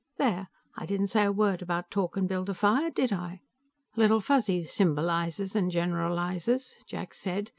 [0.17, 3.41] There; I didn't say a word about talk and build a fire, did I?"
[3.95, 7.49] "Little Fuzzy symbolizes and generalizes," Jack said.